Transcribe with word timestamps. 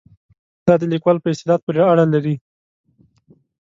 دا 0.65 0.73
د 0.79 0.83
لیکوال 0.93 1.17
په 1.21 1.27
استعداد 1.31 1.59
پورې 1.65 1.81
اړه 1.91 2.05
لري. 2.13 2.35